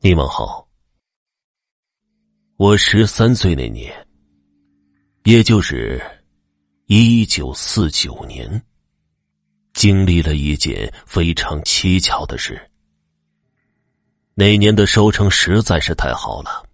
[0.00, 0.68] 你们好。
[2.56, 3.92] 我十三岁那年，
[5.24, 6.00] 也就是
[6.86, 8.64] 一九四九年，
[9.72, 12.70] 经历了一件非常蹊跷的事。
[14.34, 16.64] 那年的收成实在是太好了。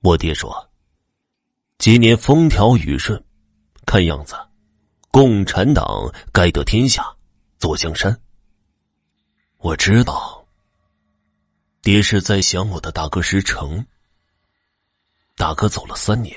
[0.00, 0.70] 我爹说，
[1.76, 3.22] 今年风调雨顺，
[3.84, 4.34] 看样子，
[5.10, 7.04] 共产党该得天下，
[7.58, 8.18] 坐江山。
[9.58, 10.37] 我知道。
[11.88, 13.86] 爹是在想我的大哥石成。
[15.38, 16.36] 大哥走了三年，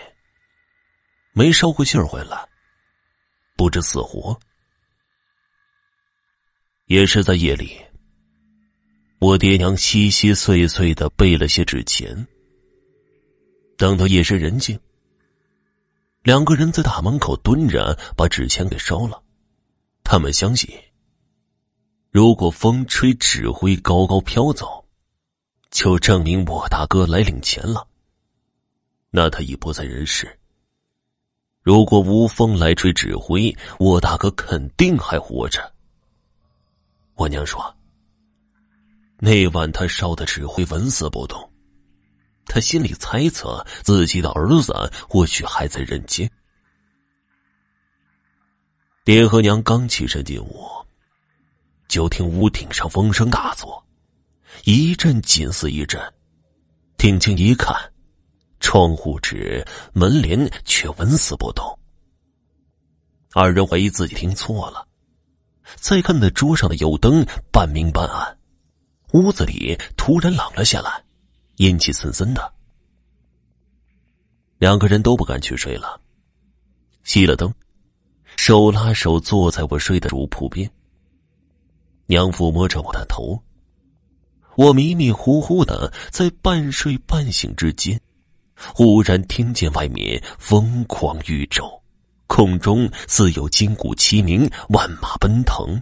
[1.33, 2.47] 没捎过信儿回来，
[3.57, 4.39] 不知死活。
[6.85, 7.77] 也是在夜里，
[9.19, 12.25] 我爹娘稀稀碎碎的备了些纸钱。
[13.77, 14.79] 等到夜深人静，
[16.23, 19.21] 两个人在大门口蹲着，把纸钱给烧了。
[20.01, 20.73] 他们相信，
[22.09, 24.80] 如果风吹纸灰高高飘走。
[25.71, 27.87] 就证明我大哥来领钱了。
[29.09, 30.37] 那他已不在人世。
[31.63, 35.73] 如果无风来吹纸灰，我大哥肯定还活着。
[37.15, 37.75] 我娘说，
[39.19, 41.51] 那晚他烧的纸灰纹丝不动，
[42.45, 44.73] 他心里猜测自己的儿子
[45.07, 46.29] 或许还在人间。
[49.03, 50.65] 爹和娘刚起身进屋，
[51.87, 53.83] 就听屋顶上风声大作。
[54.63, 55.99] 一阵紧似一阵，
[56.97, 57.75] 定睛一看，
[58.59, 61.79] 窗户纸、门帘却纹丝不动。
[63.33, 64.87] 二人怀疑自己听错了，
[65.77, 68.37] 再看那桌上的油灯半明半暗，
[69.13, 71.03] 屋子里突然冷了下来，
[71.55, 72.53] 阴气森森的。
[74.59, 75.99] 两个人都不敢去睡了，
[77.03, 77.51] 熄了灯，
[78.37, 80.69] 手拉手坐在我睡的主铺边。
[82.05, 83.41] 娘抚摸着我的头。
[84.55, 87.99] 我迷迷糊糊的在半睡半醒之间，
[88.73, 91.81] 忽然听见外面疯狂宇宙，
[92.27, 95.81] 空中似有金鼓齐鸣，万马奔腾，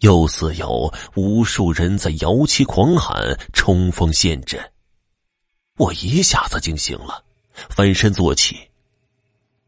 [0.00, 4.60] 又似有无数人在摇旗狂喊，冲锋陷阵。
[5.76, 7.22] 我一下子惊醒了，
[7.52, 8.56] 翻身坐起。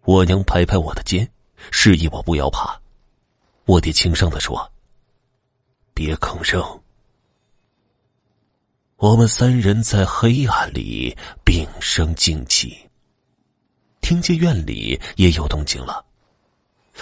[0.05, 1.31] 我娘拍拍我的肩，
[1.71, 2.81] 示意我不要怕。
[3.67, 4.73] 我爹轻声的说
[5.93, 6.63] ：“别吭声。”
[8.99, 12.77] 我们三人在黑暗里屏声静气，
[14.01, 16.05] 听见院里也有动静了，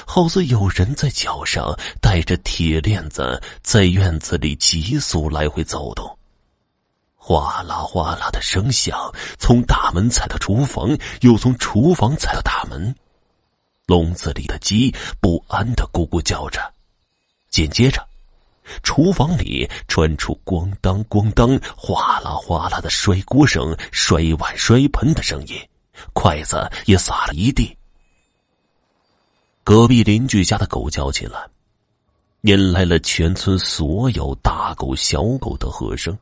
[0.06, 6.18] 好似有人在脚上带着铁链子在院子里急速来回走动，
[7.16, 12.94] 哗啦哗啦的声响从大门踩到厨房，又从厨房踩到大门，
[13.86, 16.60] 笼子里的鸡不安的咕咕叫着，
[17.48, 18.06] 紧接着。
[18.82, 25.56] 厨房里传出咣当咣当、哗啦哗啦的摔锅声、摔碗摔盆的声音，
[26.12, 27.76] 筷子也洒了一地。
[29.64, 31.40] 隔壁邻居家的狗叫起来，
[32.42, 36.16] 引来了全村所有大狗小狗的和声，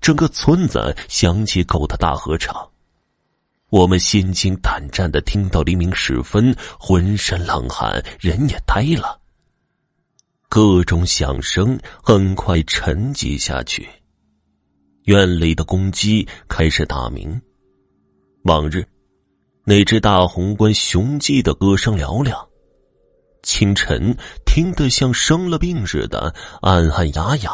[0.00, 2.68] 整个村子响起狗的大合唱。
[3.68, 9.19] 我们心惊胆战的听到黎明时分，浑身冷汗，人也呆了。
[10.50, 13.88] 各种响声很快沉寂下去，
[15.04, 17.40] 院里的公鸡开始打鸣。
[18.42, 18.84] 往日，
[19.62, 22.48] 那只大红冠雄鸡的歌声嘹亮，
[23.44, 24.12] 清晨
[24.44, 27.52] 听得像生了病似的，暗暗哑哑。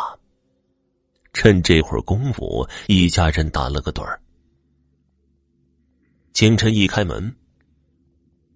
[1.34, 4.18] 趁这会儿功夫，一家人打了个盹儿。
[6.32, 7.36] 清晨一开门，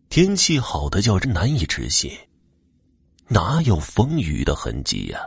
[0.08, 2.10] 天气好的叫人难以置信。
[3.32, 5.20] 哪有风雨的痕迹呀？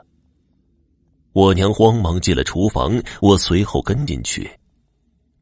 [1.32, 4.60] 我娘慌忙进了厨房，我随后跟进去，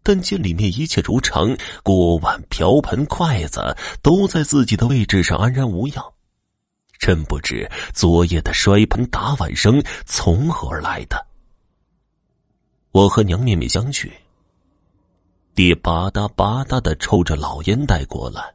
[0.03, 6.13] 但见里面一切如常，锅碗瓢盆筷子都在自己的位置上安然无恙。
[6.99, 11.25] 真不知昨夜的摔盆打碗声从何而来的。
[12.91, 14.07] 我和娘面面相觑，
[15.55, 18.53] 爹吧嗒吧嗒的抽着老烟袋过来，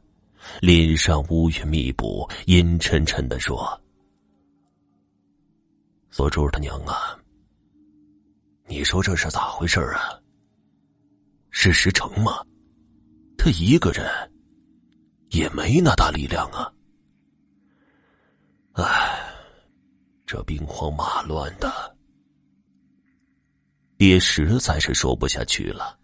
[0.61, 3.77] 脸上乌云密布，阴沉沉的说。
[6.17, 7.15] 做主的娘啊，
[8.65, 10.19] 你说这是咋回事啊？
[11.51, 12.43] 是石成吗？
[13.37, 14.03] 他一个人
[15.29, 16.73] 也没那大力量啊！
[18.73, 19.31] 唉，
[20.25, 21.95] 这兵荒马乱的，
[23.95, 25.99] 爹实在是说不下去了。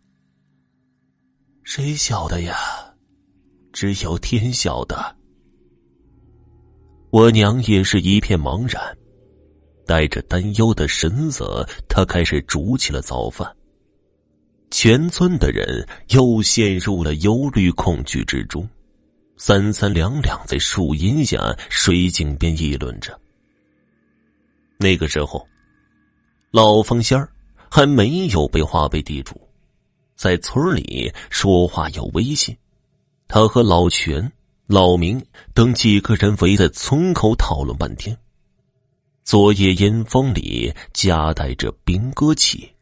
[1.63, 2.55] 谁晓得呀？
[3.71, 5.17] 只有天晓得。
[7.09, 8.95] 我娘也是一片茫然。
[9.85, 13.51] 带着担忧的神色，他开始煮起了早饭。
[14.71, 18.67] 全村的人又陷入了忧虑恐惧之中，
[19.37, 23.19] 三三两两在树荫下、水井边议论着。
[24.77, 25.47] 那个时候，
[26.49, 27.29] 老方仙儿
[27.69, 29.39] 还没有被划为地主，
[30.15, 32.55] 在村里说话有威信。
[33.27, 34.31] 他和老全、
[34.65, 38.17] 老明等几个人围在村口讨论半天。
[39.23, 42.73] 昨夜阴风里夹带着兵戈气。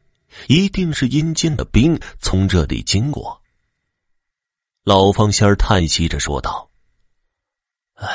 [0.47, 3.41] 一定是阴间的兵从这里经过。
[4.83, 6.69] 老方仙叹息着说道
[7.95, 8.07] ：“唉，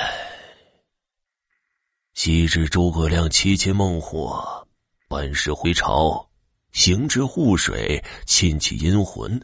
[2.14, 4.67] 昔日诸葛亮七擒孟获，
[5.08, 6.26] 班师回朝，
[6.72, 9.38] 行至护水，亲起阴魂，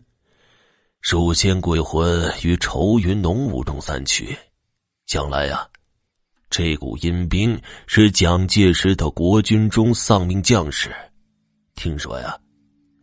[1.03, 4.37] 数仙鬼魂于愁云浓雾中散去。
[5.05, 5.69] 将来呀，
[6.53, 10.95] 这股阴兵是蒋介石的国军中丧命将士。
[11.75, 12.39] 听说呀。”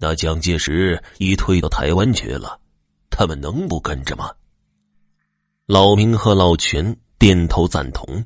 [0.01, 2.57] 那蒋介石已退到台湾去了，
[3.09, 4.31] 他们能不跟着吗？
[5.65, 8.25] 老明和老全点头赞同。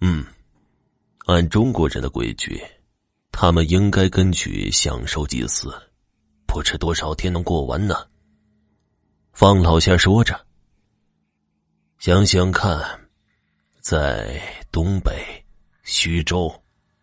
[0.00, 0.24] 嗯，
[1.26, 2.62] 按中国人的规矩，
[3.32, 5.68] 他们应该跟去享受祭祀，
[6.46, 8.06] 不知多少天能过完呢。
[9.32, 10.46] 方老仙说着，
[11.98, 13.07] 想想看，
[13.90, 14.38] 在
[14.70, 15.42] 东北、
[15.82, 16.54] 徐州、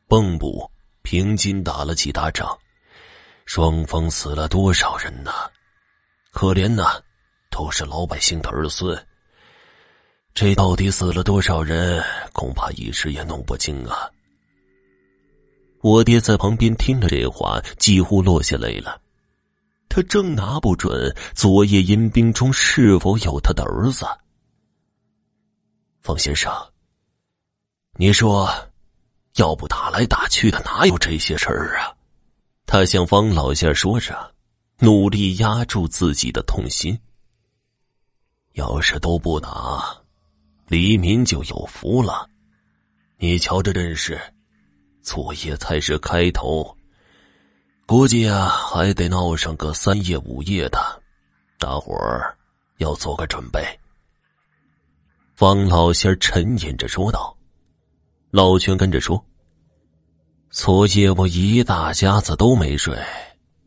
[0.08, 0.70] 蚌埠、
[1.02, 2.48] 平津打了几大仗。
[3.48, 5.32] 双方死了多少人呢？
[6.32, 7.02] 可怜呐，
[7.50, 8.96] 都是老百姓的儿孙。
[10.36, 12.04] 这到底死了多少人？
[12.34, 14.08] 恐怕一时也弄不清啊。
[15.82, 19.02] 我爹在旁边听着这话，几乎落下泪了。
[19.90, 24.06] 他正拿不准昨夜阴兵中是否有他的儿子。
[26.04, 26.54] 方先生，
[27.98, 28.50] 你说，
[29.36, 31.96] 要不打来打去的，哪有这些事儿啊？
[32.66, 34.34] 他向方老仙说着，
[34.80, 37.00] 努力压住自己的痛心。
[38.52, 39.96] 要是都不打，
[40.68, 42.30] 黎民就有福了。
[43.18, 44.20] 你瞧这阵势，
[45.02, 46.76] 昨夜才是开头，
[47.86, 51.02] 估计啊还得闹上个三夜五夜的，
[51.58, 52.38] 大伙儿
[52.78, 53.66] 要做个准备。
[55.34, 57.38] 方老仙沉吟着说道，
[58.36, 59.26] 老全跟着说。
[60.50, 62.94] 昨夜我一大家子都没睡，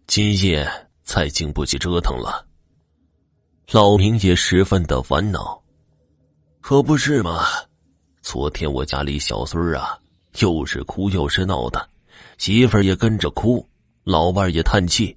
[0.07, 0.71] 今夜
[1.05, 2.47] 才经不起折腾了。
[3.71, 5.59] 老明也十分的烦恼，
[6.61, 7.47] 可不是嘛？
[8.21, 9.99] 昨天我家里小孙儿啊，
[10.41, 11.89] 又是哭又是闹的，
[12.37, 13.67] 媳妇儿也跟着哭，
[14.05, 15.17] 老伴儿也叹气。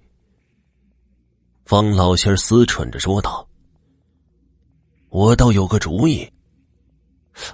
[1.65, 3.45] 方老仙儿思忖着说道
[5.11, 6.25] ：“我倒有个主意。”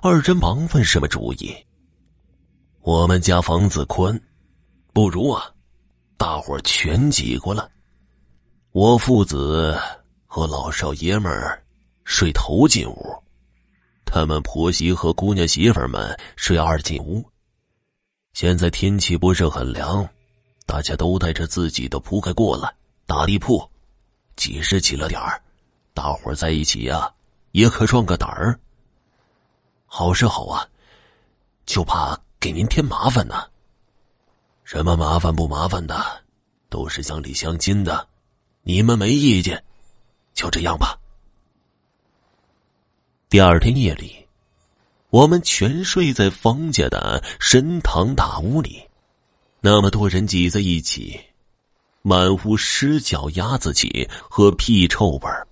[0.03, 1.51] 二人忙问：“什么主意？”
[2.87, 4.17] 我们家房子宽，
[4.93, 5.53] 不如啊，
[6.15, 7.69] 大伙全挤过来。
[8.71, 9.77] 我父子
[10.25, 11.61] 和老少爷们儿
[12.05, 13.21] 睡头进屋，
[14.05, 17.21] 他们婆媳和姑娘媳妇们睡二进屋。
[18.31, 20.07] 现在天气不是很凉，
[20.65, 22.73] 大家都带着自己的铺盖过来
[23.05, 23.69] 打地铺，
[24.37, 25.43] 挤是挤了点儿，
[25.93, 27.13] 大伙在一起呀，
[27.51, 28.57] 也可壮个胆儿。
[29.85, 30.65] 好是好啊，
[31.65, 32.17] 就怕。
[32.39, 33.35] 给您添麻烦呢？
[34.63, 36.23] 什么麻烦不麻烦的，
[36.69, 38.07] 都是乡里乡亲的，
[38.61, 39.63] 你们没意见，
[40.33, 40.99] 就这样吧。
[43.29, 44.27] 第二天夜里，
[45.09, 48.83] 我们全睡在方家的神堂大屋里，
[49.59, 51.19] 那么多人挤在一起，
[52.01, 55.47] 满屋湿脚丫子气和屁臭味儿，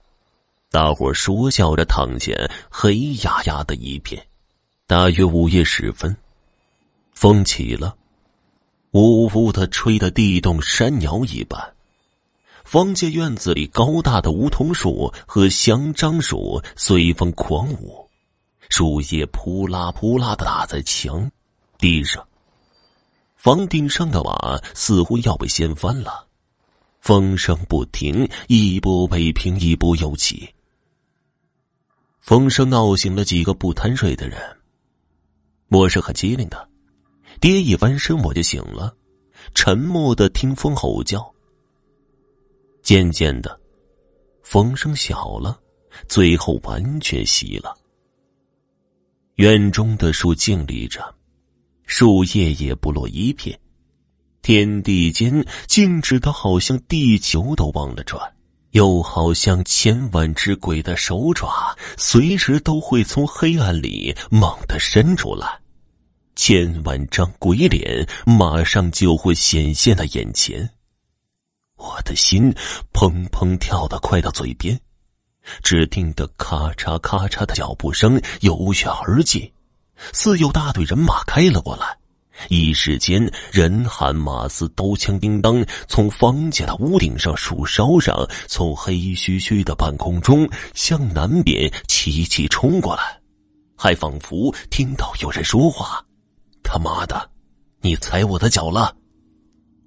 [0.69, 2.31] 大伙说笑着躺下，
[2.69, 4.25] 黑压压的一片。
[4.87, 6.15] 大约午夜时分。
[7.15, 7.95] 风起了，
[8.91, 11.73] 呜呜的吹得地动山摇一般。
[12.65, 18.07] 方家院子里高大的梧桐树和香樟树随风狂舞，
[18.69, 21.31] 树叶扑啦扑啦的打在墙、
[21.77, 22.27] 地上。
[23.35, 26.27] 房顶上的瓦似乎要被掀翻了，
[26.99, 30.53] 风声不停，一波未平一波又起。
[32.19, 34.39] 风声闹醒了几个不贪睡的人，
[35.69, 36.67] 我是很机灵的。
[37.39, 38.95] 爹一翻身，我就醒了，
[39.53, 41.33] 沉默的听风吼叫。
[42.81, 43.59] 渐渐的，
[44.43, 45.59] 风声小了，
[46.07, 47.75] 最后完全熄了。
[49.35, 51.13] 院中的树静立着，
[51.85, 53.59] 树叶也不落一片，
[54.41, 58.21] 天地间静止的好像地球都忘了转，
[58.71, 65.59] 又好像千万只鬼的手爪，随时都会从黑暗里猛地伸出来。
[66.35, 70.69] 千万张鬼脸马上就会显现在眼前，
[71.77, 72.53] 我的心
[72.93, 74.79] 砰砰跳得快到嘴边，
[75.63, 79.49] 只听得咔嚓咔嚓的脚步声由远而近，
[80.11, 81.97] 似有大队人马开了过来。
[82.49, 93.17] 一时间，人喊马嘶，刀枪叮当，从方家的屋顶上、树梢上，从黑黢黢的半空中向南边齐齐冲过来，
[93.77, 96.04] 还仿佛听到有人说话
[96.65, 97.29] ：“他妈的，
[97.81, 98.97] 你踩我的脚了！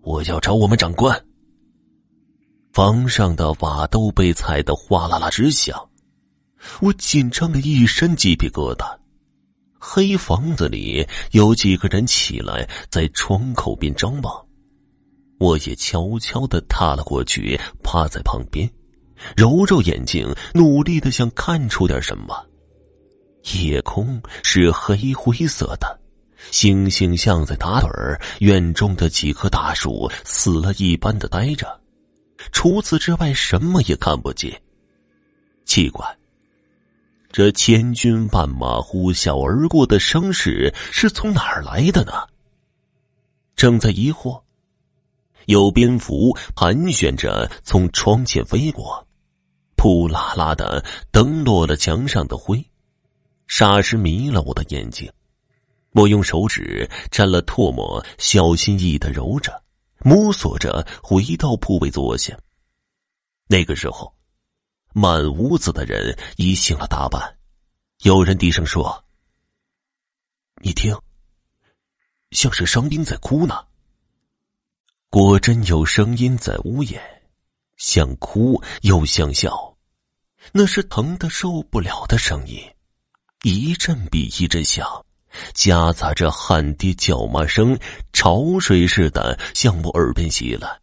[0.00, 1.22] 我要找我们长官。”
[2.72, 5.88] 房上的瓦都被踩得哗啦啦直响，
[6.80, 8.96] 我紧张的一身鸡皮疙瘩。
[9.80, 14.46] 黑房子里有几个人起来，在窗口边张望，
[15.38, 18.68] 我也悄悄的踏了过去，趴在旁边，
[19.36, 22.46] 揉揉眼睛，努力的想看出点什么。
[23.54, 26.00] 夜空是黑灰色的，
[26.50, 31.80] 星星像在打盹儿，院中的几棵大树死了一般的呆着。
[32.52, 34.60] 除此之外，什么也看不见。
[35.64, 36.06] 奇怪，
[37.30, 42.12] 这千军万马呼啸而过的声势是从哪儿来的呢？
[43.54, 44.40] 正在疑惑，
[45.46, 49.06] 有蝙蝠盘旋着从窗前飞过，
[49.76, 52.64] 扑啦啦的蹬落了墙上的灰，
[53.48, 55.10] 霎时迷了我的眼睛。
[55.98, 59.64] 我用手指沾了唾沫，小心翼翼的揉着。
[60.04, 62.38] 摸索着回到铺位坐下。
[63.48, 64.14] 那个时候，
[64.94, 67.36] 满屋子的人已醒了大半。
[68.02, 69.04] 有人低声说
[70.62, 70.96] ：“你听，
[72.30, 73.66] 像是伤兵在哭呢。”
[75.10, 77.02] 果真有声音在屋檐，
[77.76, 79.76] 像哭又像笑，
[80.52, 82.62] 那是疼的受不了的声音，
[83.42, 85.04] 一阵比一阵响。
[85.54, 87.78] 夹杂着汗滴叫骂声，
[88.12, 90.80] 潮水似的向我耳边袭来。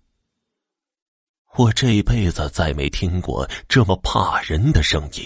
[1.57, 5.25] 我这辈子再没听过这么怕人的声音，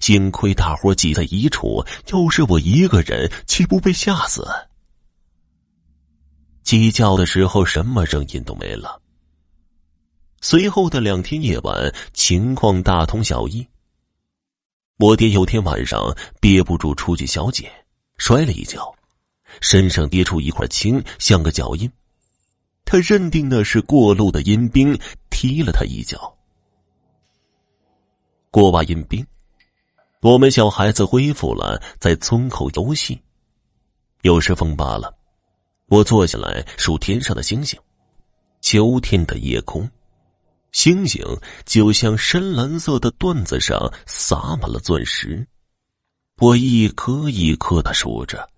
[0.00, 4.46] 幸亏大伙挤在一处，要是我一个人，岂不被吓死？
[6.62, 9.02] 鸡叫的时候，什么声音都没了。
[10.40, 13.66] 随后的两天夜晚，情况大同小异。
[14.98, 17.83] 我爹有天晚上憋不住出去小解。
[18.26, 18.90] 摔了一跤，
[19.60, 21.92] 身上跌出一块青，像个脚印。
[22.86, 26.34] 他认定那是过路的阴兵踢了他一脚。
[28.50, 29.26] 过完阴兵，
[30.22, 33.20] 我们小孩子恢复了在村口游戏。
[34.22, 35.14] 有时风罢了，
[35.88, 37.78] 我坐下来数天上的星星。
[38.62, 39.86] 秋天的夜空，
[40.72, 41.22] 星星
[41.66, 45.46] 就像深蓝色的缎子上撒满了钻石。
[46.40, 48.48] 我一颗一颗的数着，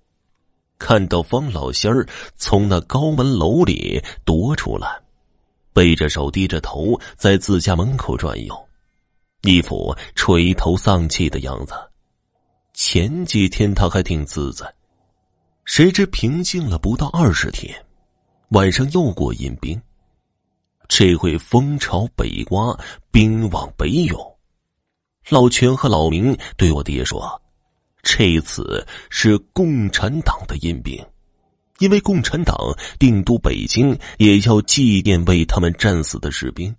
[0.78, 4.98] 看到方老仙儿从那高门楼里踱出来，
[5.74, 8.68] 背着手低着头在自家门口转悠，
[9.42, 11.74] 一副垂头丧气的样子。
[12.72, 14.74] 前几天他还挺自在，
[15.66, 17.84] 谁知平静了不到二十天，
[18.48, 19.78] 晚上又过阴兵，
[20.88, 22.74] 这回风朝北刮，
[23.10, 24.18] 兵往北涌。
[25.28, 27.38] 老全和老明对我爹说。
[28.08, 31.04] 这一次是共产党的阴兵，
[31.80, 32.56] 因为共产党
[33.00, 36.74] 定都北京，也要祭奠为他们战死的士兵。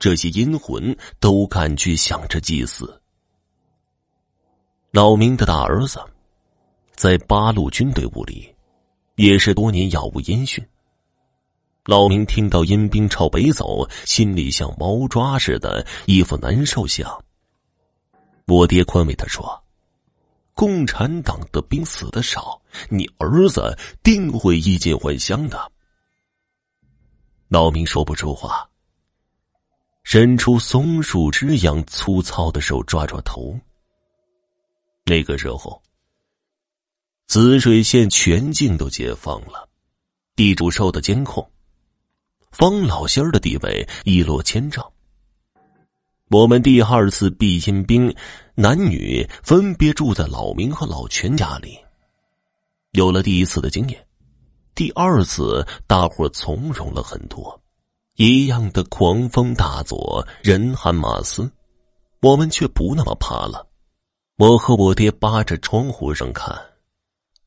[0.00, 3.00] 这些阴魂都赶去想着祭祀。
[4.90, 6.00] 老明的大儿子
[6.96, 8.52] 在八路军队伍里，
[9.14, 10.62] 也是多年杳无音讯。
[11.84, 17.24] 老明听到阴兵朝北走，心里像猫抓似的，一副难受相。
[18.48, 19.61] 我爹宽慰他说。
[20.54, 25.72] 共产党的兵死的少，你儿子定会衣锦还乡的。
[27.48, 28.68] 老明说不出话，
[30.04, 33.58] 伸出松树枝一样粗糙的手抓抓头。
[35.04, 35.82] 那个时候，
[37.26, 39.68] 紫水县全境都解放了，
[40.36, 41.50] 地主受的监控，
[42.50, 44.91] 方老仙儿的地位一落千丈。
[46.32, 48.10] 我们第二次避阴兵，
[48.54, 51.78] 男女分别住在老明和老全家里。
[52.92, 54.06] 有了第一次的经验，
[54.74, 57.60] 第二次大伙从容了很多。
[58.16, 61.52] 一样的狂风大作，人喊马嘶，
[62.22, 63.68] 我们却不那么怕了。
[64.38, 66.58] 我和我爹扒着窗户上看，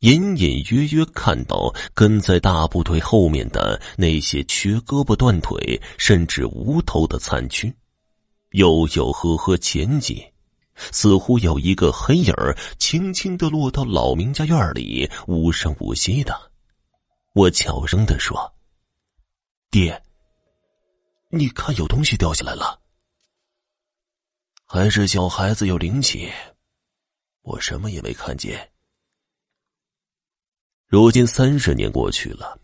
[0.01, 7.73] 隐隐约约看到跟在大部队后面的那些缺胳膊断腿甚至无头的残躯。
[8.55, 10.17] 悠悠呵呵前进，
[10.75, 16.51] 似乎有一个黑影儿轻轻的落到老明家院里，无声无息的。
[17.33, 18.55] 我悄声的说
[19.69, 20.01] ：“爹，
[21.31, 22.79] 你看，有东西掉下来了，
[24.65, 26.31] 还是小孩子有灵气？
[27.41, 28.71] 我什么也没看见。
[30.87, 32.57] 如今三十年过去了，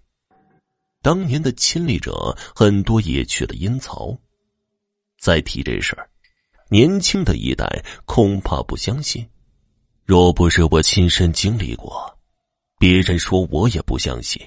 [1.01, 4.17] 当年的亲历者很多也去了阴曹。
[5.21, 6.09] 再提这事儿，
[6.69, 9.29] 年轻的一代恐怕不相信。
[10.03, 12.19] 若不是我亲身经历过，
[12.79, 14.41] 别人说我也不相信。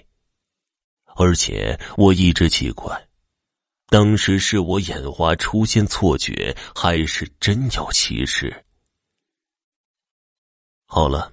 [1.14, 3.08] 而且我一直奇怪，
[3.86, 8.64] 当时是我眼花出现错觉，还是真有其事？
[10.86, 11.32] 好了，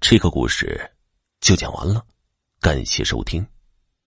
[0.00, 0.92] 这个故事
[1.40, 2.04] 就讲完了，
[2.60, 3.46] 感谢收听。